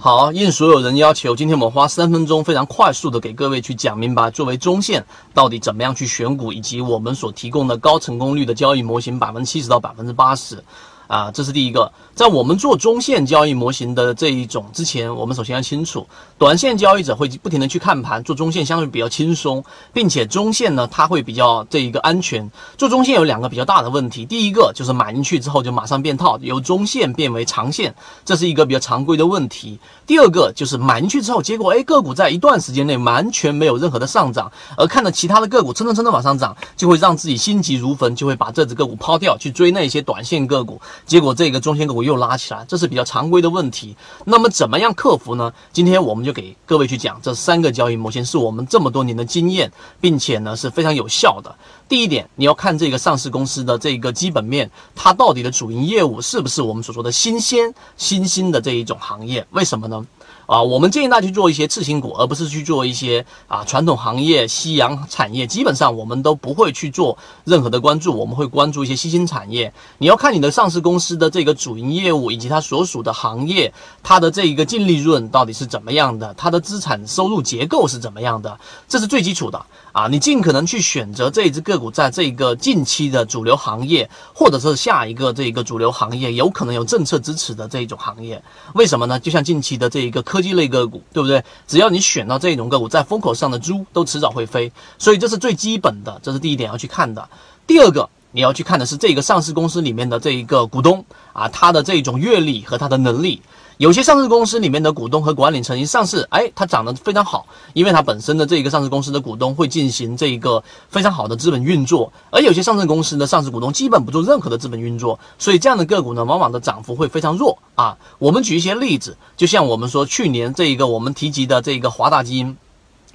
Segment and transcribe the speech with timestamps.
[0.00, 10.62] 好，应所有人要求，今天我们花三分钟，非常快速的给各位去讲明白，作为中线到底怎么样去选股，以及我们所提供的高成功率的交易模型，百分之七十到百分之八十。
[11.08, 11.90] 啊，这是第一个。
[12.14, 22.50] 在我们做中线交易模型的这一种之前，我们首先要清楚，短线交易者会不停的去看盘，做中线相对比较轻松，并且中线呢，它会比较这一个安全。
[22.76, 27.94] 做中线有两个比较大的问题，第一个就是买进去之后就马上变套，由中线变为长线，
[28.24, 29.78] 这是一个比较常规的问题。
[30.06, 40.80] 第二个就是买进去之后，结果哎，个股在一段时间内完全没有任何的上涨，而看着其他的个股蹭蹭蹭的往上涨，就会让自己心急如焚，就会把这只个股抛掉，去追那些短线个股。
[41.06, 43.96] 结果这个中线个股又拉起来，这是比较常规的问题。
[44.24, 45.52] 那么怎么样克服呢？
[45.72, 49.70] 今天我们就给各位去讲这三个交易模型，是我们这么多年的经验，
[50.00, 51.54] 并且呢是非常有效的。
[51.88, 59.46] 第一点，你要看这个上市公司的这个基本面，它到底的主营业务是不是我们所说的新鲜、新兴的这一种行业？
[59.52, 60.06] 为什么呢？
[60.44, 65.46] 啊，我们建议大家去做一些次新股，而不是去做一些啊传统行业、夕阳产业。
[65.46, 69.70] 基本上我们都不会去做任何的关注，我们会关注一些新兴产业。
[69.98, 78.58] 你要看你的上市公司的这个主营业务以及它所属的行业，它的这一个净利润到底是怎么样的，它的资产收入结构是怎么样的，
[78.88, 80.08] 这是最基础的啊。
[80.08, 88.42] 你尽可能去选择这一只个股在这个近期的主流行业，或者是下一个这个主流行业有可能有政策支持的这一种行业。
[88.72, 89.20] 为什么呢？
[89.20, 90.38] 就像近期的这一个科。
[90.38, 91.42] 科技类个股，对不对？
[91.66, 97.28] 只要你选到这种个股，在风口上的猪都迟早会飞，所以这是最基本的，这是第一点要去看的。
[97.66, 103.42] 第二个，你要去看的是这个上市公司里面的这一个股东啊，他的这种阅历和他的能力。
[103.78, 117.96] 有些上市公司里面的股东和管理层一上市，哎，它涨得非常好，因为它本身的这个上市公司的股东会进行这一个非常好的资本运作，而有些上市公司的上市股东基本不做任何的资本运作，所以这样的个股呢，往往的涨幅会非常弱啊。
[118.18, 122.56] 我们举一些例子，就像我们说去年这一个我们提及的这一个华大基因。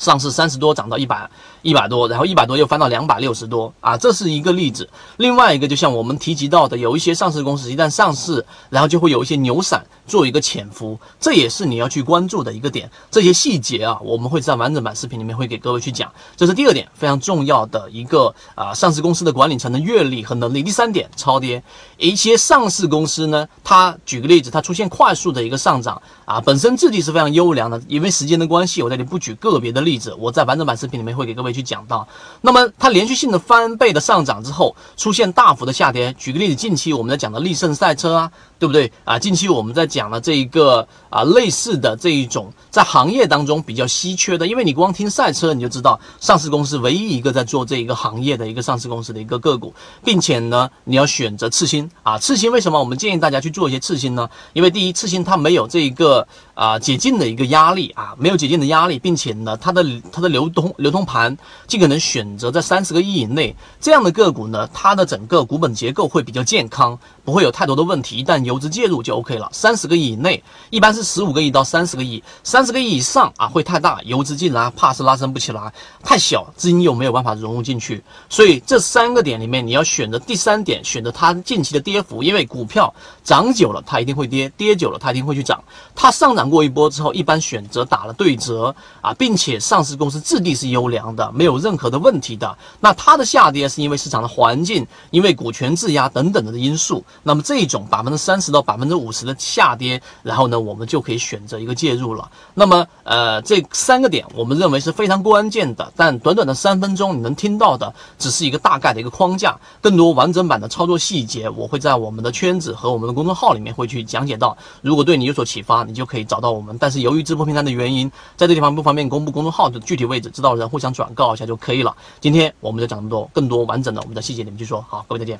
[0.00, 4.88] 上市三十多涨到一百一百多，然后一百多又翻到两百六十多啊，这是一个例子。
[5.18, 12.90] 另外一个就像我们提及到的，有一些上市公司一旦上市，然后就会有一些牛散做一个潜伏，这也是你要去关注的一个点。
[13.10, 16.10] 这些细节啊，我们会在完整版视频里面会给各位去讲。
[16.34, 20.62] 这是第二点非常重要的一个啊，上市公司的管理层的阅历和能力。
[20.62, 21.62] 第三点，超跌。
[21.98, 29.89] 一些上市公司呢，它举个例子，它出现快速的一个上涨啊，本身质地是非常优良的，因为时间的关系，我这里不举个别的例。
[29.90, 32.06] 例子，我在完整版视频里面会给各位去讲到。
[32.40, 36.14] 那么它连续性的翻倍的上涨之后，出现大幅的下跌。
[36.18, 39.18] 举个例子，近期我们在讲的力胜赛车啊，对不对啊？
[39.18, 49.74] 近期我们在讲的这一个啊，类似的这一种在行业当中比较稀缺的，因为你光听赛车你就知道，上市公司唯一一个在做这一个行业的一个上市公司的一个个股，
[50.04, 52.18] 并且呢，你要选择次新啊。
[52.18, 54.28] 次新为什么我们建议大家去做一些次新呢？
[54.52, 61.36] 因为第一，次新它没有这一个啊解禁的一个压力啊，没有解禁的压力，并且呢，它它的它的流通流通盘
[61.68, 68.16] 尽可能选择在三十个亿以内，这样的个股呢，它的整个股本结构会比较健康，不会有太多的问题。
[68.16, 69.48] 一旦游资介入就 OK 了。
[69.52, 75.72] 三十个亿以内，一般是十五个亿到三十个亿，三十个亿以上啊会太大，游资进来怕是拉升不起来。
[76.02, 78.02] 太小，资金又没有办法融入进去。
[78.28, 82.92] 所以这三个点里面，你要选择第三点，选择它近期的跌幅，因为股票
[83.22, 85.62] 涨久了它一定会跌，跌久了它一定会去涨。
[85.94, 92.56] 它上涨过一波之后，一般选择打了对折啊，并且上市公司质地是优良的，没有任何的问题的。
[92.80, 97.04] 那它的下跌是因为市场的环境，因为股权质押等等的因素。
[97.22, 102.30] 那么这种百分之三十到百分之五十的下跌，然后呢，我们就可以选择一个介入了。
[102.54, 105.92] 那么呃，这三个点我们认为是非常关键的。
[105.94, 109.58] 但短短的三分钟，你能听到的只是一个大概的一个框架。
[109.80, 114.56] 更多完整版的操作细节，我会在我们的圈子和我们的公众号里面会去讲解到。
[114.80, 116.76] 如果对你有所启发，你就可以找到我们。
[116.78, 121.94] 但是由于直播平台的原因，在这地方不方便公布公众号的具体位置，知道的人互相转告一下就可以了。
[122.20, 124.84] 今天我们就讲这么多，更多完整的我们的细节里面去说。
[124.88, 125.38] 好，各位再见。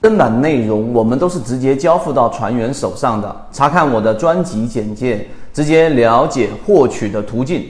[0.00, 7.66] 正版内容我们都是直接交付到船员手上的，查看我的专辑简介，直接了解获取的途径。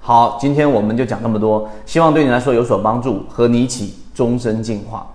[0.00, 5.06] 好，今天我们就讲这么多，希望对你来说有所帮助，和你一起终身进化。